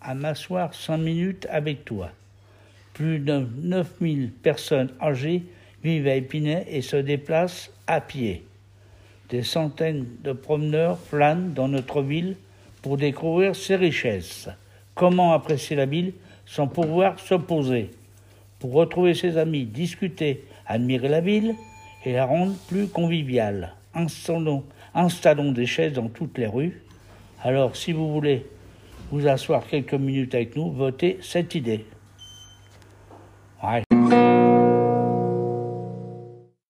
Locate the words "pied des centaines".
8.00-10.06